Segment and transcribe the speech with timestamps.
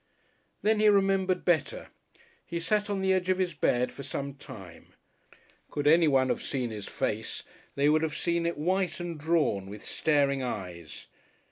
[0.63, 1.89] Then he remembered better.
[2.43, 4.95] He sat on the edge of his bed for some time.
[5.69, 7.43] Could anyone have seen his face
[7.75, 11.05] they would have seen it white and drawn with staring eyes.